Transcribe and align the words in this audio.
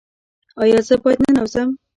ایا 0.61 0.79
زه 0.87 0.95
باید 1.01 1.19
ننوځم؟ 1.23 1.69